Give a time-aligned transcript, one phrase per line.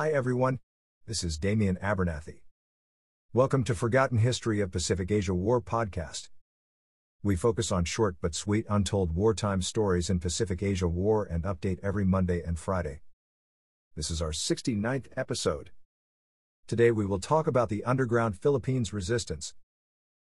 [0.00, 0.60] Hi everyone,
[1.06, 2.40] this is Damian Abernathy.
[3.34, 6.30] Welcome to Forgotten History of Pacific Asia War podcast.
[7.22, 11.80] We focus on short but sweet untold wartime stories in Pacific Asia War and update
[11.82, 13.02] every Monday and Friday.
[13.94, 15.70] This is our 69th episode.
[16.66, 19.52] Today we will talk about the underground Philippines resistance.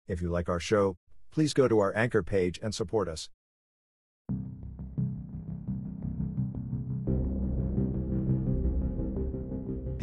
[0.06, 0.98] If you like our show,
[1.30, 3.30] please go to our anchor page and support us.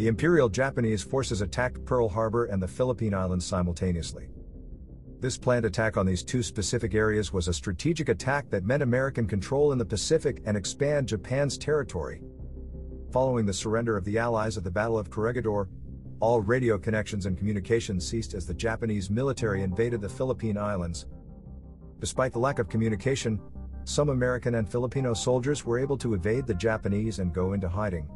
[0.02, 4.30] The Imperial Japanese forces attacked Pearl Harbor and the Philippine Islands simultaneously.
[5.20, 9.28] This planned attack on these two specific areas was a strategic attack that meant American
[9.28, 12.24] control in the Pacific and expand Japan's territory.
[13.12, 15.70] Following the surrender of the Allies at the Battle of Corregidor,
[16.20, 21.06] all radio connections and communications ceased as the Japanese military invaded the Philippine Islands.
[22.00, 23.40] Despite the lack of communication,
[23.84, 28.10] some American and Filipino soldiers were able to evade the Japanese and go into hiding.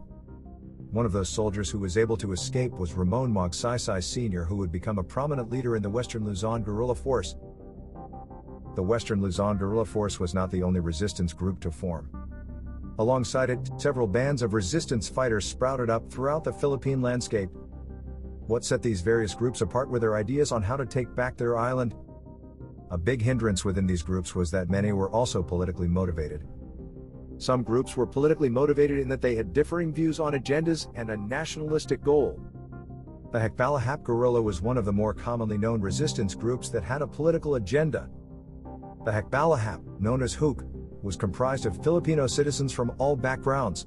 [0.95, 4.71] One of those soldiers who was able to escape was Ramon Magsaysay Sr., who would
[4.71, 7.35] become a prominent leader in the Western Luzon guerrilla force.
[8.75, 12.09] The Western Luzon guerrilla force was not the only resistance group to form.
[12.97, 17.49] Alongside it, several bands of resistance fighters sprouted up throughout the Philippine landscape.
[18.47, 21.57] What set these various groups apart were their ideas on how to take back their
[21.57, 21.93] island.
[22.91, 26.45] A big hindrance within these groups was that many were also politically motivated.
[27.37, 31.17] Some groups were politically motivated in that they had differing views on agendas and a
[31.17, 32.39] nationalistic goal.
[33.31, 37.07] The Hukbalahap guerrilla was one of the more commonly known resistance groups that had a
[37.07, 38.09] political agenda.
[39.03, 40.63] The Hukbalahap, known as HUK,
[41.03, 43.85] was comprised of Filipino citizens from all backgrounds.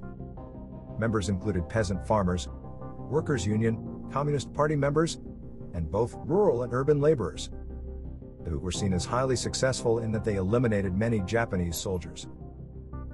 [0.99, 2.47] Members included peasant farmers,
[3.09, 5.19] workers' union, Communist Party members,
[5.73, 7.49] and both rural and urban laborers.
[8.43, 12.27] The HUK were seen as highly successful in that they eliminated many Japanese soldiers.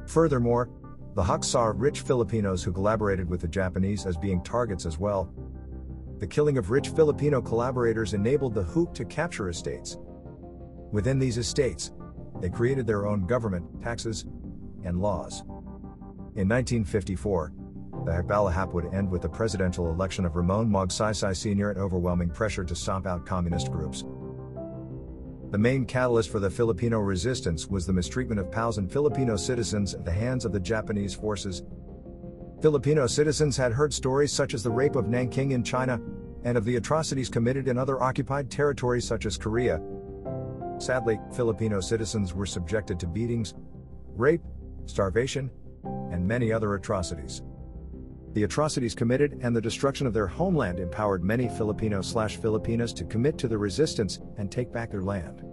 [0.08, 0.70] Furthermore,
[1.16, 5.34] the HUK saw rich Filipinos who collaborated with the Japanese as being targets as well.
[6.20, 9.98] The killing of rich Filipino collaborators enabled the HUK to capture estates.
[10.92, 11.92] Within these estates,
[12.42, 14.26] they created their own government, taxes,
[14.84, 15.42] and laws.
[16.36, 17.54] In 1954,
[18.06, 21.72] the Hukbalahap would end with the presidential election of Ramon Magsaysay Sr.
[21.72, 24.04] and overwhelming pressure to stomp out communist groups.
[25.56, 29.94] The main catalyst for the Filipino resistance was the mistreatment of POWs and Filipino citizens
[29.94, 31.64] at the hands of the Japanese forces.
[32.62, 36.02] Filipino citizens had heard stories such as the rape of Nanking in China,
[36.44, 39.82] and of the atrocities committed in other occupied territories such as Korea.
[40.78, 43.54] Sadly, Filipino citizens were subjected to beatings,
[44.18, 44.42] rape,
[44.88, 45.50] starvation,
[45.86, 47.44] and many other atrocities.
[48.34, 53.06] The atrocities committed and the destruction of their homeland empowered many Filipino slash Filipinas to
[53.06, 55.45] commit to the resistance and take back their land.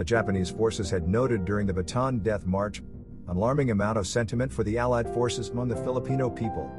[0.00, 4.50] The Japanese forces had noted during the Bataan Death March an alarming amount of sentiment
[4.50, 6.70] for the Allied forces among the Filipino people.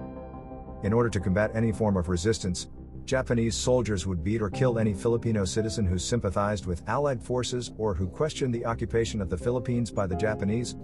[0.81, 2.69] In order to combat any form of resistance,
[3.05, 7.93] Japanese soldiers would beat or kill any Filipino citizen who sympathized with Allied forces or
[7.93, 10.75] who questioned the occupation of the Philippines by the Japanese,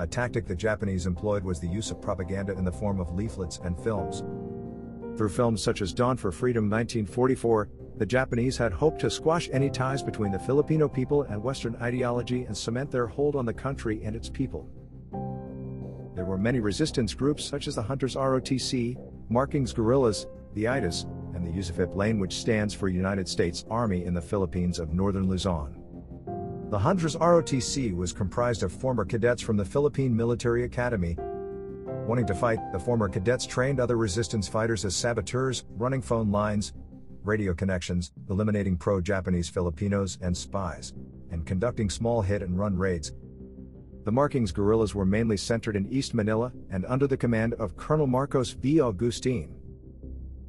[0.00, 3.58] a tactic the Japanese employed was the use of propaganda in the form of leaflets
[3.64, 4.22] and films.
[5.16, 9.68] Through films such as Dawn of Freedom 1944, the Japanese had hoped to squash any
[9.68, 14.00] ties between the Filipino people and Western ideology and cement their hold on the country
[14.04, 14.68] and its people.
[16.14, 18.96] There were many resistance groups such as the Hunters ROTC,
[19.28, 21.04] Markings Guerrillas, the IDAS,
[21.34, 25.28] and the USAFIP NL which stands for United States Army in the Philippines of Northern
[25.28, 25.74] Luzon.
[26.70, 31.16] The Hunters ROTC was comprised of former cadets from the Philippine Military Academy.
[32.06, 36.72] Wanting to fight, the former cadets trained other resistance fighters as saboteurs, running phone lines,
[37.24, 40.92] radio connections, eliminating pro Japanese Filipinos and spies,
[41.30, 43.12] and conducting small hit and run raids.
[44.04, 48.06] The markings guerrillas were mainly centered in East Manila and under the command of Colonel
[48.06, 48.80] Marcos V.
[48.80, 49.54] Augustin.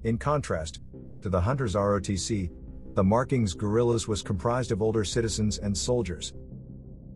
[0.03, 0.79] In contrast
[1.21, 2.49] to the Hunters ROTC,
[2.95, 6.33] the Markings guerrillas was comprised of older citizens and soldiers.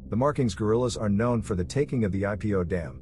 [0.09, 2.99] The Markings guerrillas are known for the taking of the IPO dam.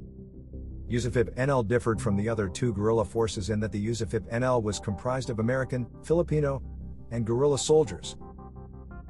[0.92, 4.78] USAFIP NL differed from the other two guerrilla forces in that the USAFIP NL was
[4.78, 6.62] comprised of American, Filipino,
[7.10, 8.16] and guerrilla soldiers.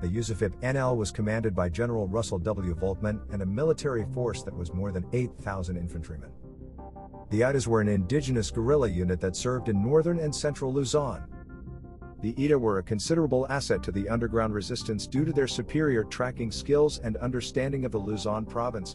[0.01, 2.77] The USAFIP NL was commanded by General Russell W.
[2.77, 6.31] Volckmann and a military force that was more than 8,000 infantrymen.
[7.31, 11.27] The IDAs were an indigenous guerrilla unit that served in northern and central Luzon.
[12.21, 16.53] The IDA were a considerable asset to the underground resistance due to their superior tracking
[16.53, 18.95] skills and understanding of the Luzon province.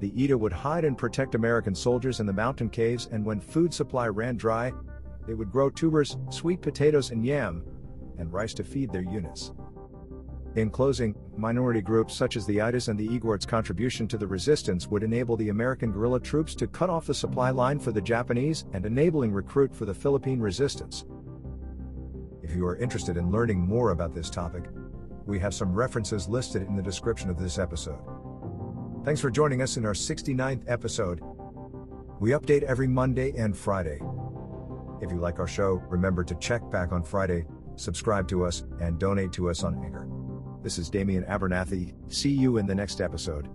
[0.00, 3.72] The IDA would hide and protect American soldiers in the mountain caves, and when food
[3.72, 4.72] supply ran dry,
[5.26, 7.62] they would grow tubers, sweet potatoes, and yam,
[8.18, 9.52] and rice to feed their units.
[10.56, 14.88] In closing, minority groups such as the Idas and the Igorots' contribution to the resistance
[14.88, 18.64] would enable the American guerrilla troops to cut off the supply line for the Japanese
[18.72, 21.04] and enabling recruit for the Philippine resistance.
[22.42, 24.64] If you are interested in learning more about this topic,
[25.24, 28.00] we have some references listed in the description of this episode.
[29.02, 31.22] Thanks for joining us in our 69th episode.
[32.20, 33.98] We update every Monday and Friday.
[35.00, 38.98] If you like our show, remember to check back on Friday, subscribe to us, and
[38.98, 40.06] donate to us on Anchor.
[40.62, 41.94] This is Damian Abernathy.
[42.12, 43.48] See you in the next episode.